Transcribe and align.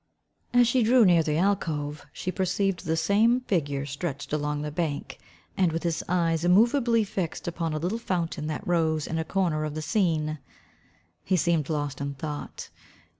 As 0.51 0.67
she 0.67 0.81
drew 0.81 1.05
near 1.05 1.21
the 1.21 1.37
alcove, 1.37 2.07
she 2.11 2.31
perceived 2.31 2.85
the 2.85 2.97
same 2.97 3.41
figure 3.41 3.85
stretched 3.85 4.33
along 4.33 4.63
the 4.63 4.71
bank, 4.71 5.19
and 5.55 5.71
with 5.71 5.83
his 5.83 6.03
eyes 6.09 6.43
immoveably 6.43 7.03
fixed 7.03 7.47
upon 7.47 7.71
a 7.75 7.77
little 7.77 7.99
fountain 7.99 8.47
that 8.47 8.65
rose 8.65 9.05
in 9.05 9.19
a 9.19 9.23
corner 9.23 9.63
of 9.63 9.75
the 9.75 9.81
scene. 9.83 10.39
He 11.23 11.37
seemed 11.37 11.69
lost 11.69 12.01
in 12.01 12.15
thought. 12.15 12.71